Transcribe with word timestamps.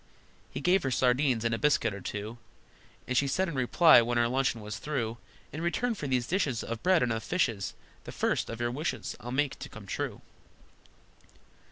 He 0.49 0.61
gave 0.61 0.81
her 0.81 0.89
sardines, 0.89 1.45
and 1.45 1.53
a 1.53 1.59
biscuit 1.59 1.93
or 1.93 2.01
two, 2.01 2.39
And 3.07 3.15
she 3.15 3.27
said 3.27 3.47
in 3.47 3.53
reply, 3.53 4.01
when 4.01 4.17
her 4.17 4.27
luncheon 4.27 4.61
was 4.61 4.79
through, 4.79 5.19
"In 5.53 5.61
return 5.61 5.93
for 5.93 6.07
these 6.07 6.25
dishes 6.25 6.63
Of 6.63 6.81
bread 6.81 7.03
and 7.03 7.13
of 7.13 7.21
fishes 7.21 7.75
The 8.05 8.11
first 8.11 8.49
of 8.49 8.59
your 8.59 8.71
wishes 8.71 9.15
I'll 9.19 9.31
make 9.31 9.59
to 9.59 9.69
come 9.69 9.85
true!" 9.85 10.21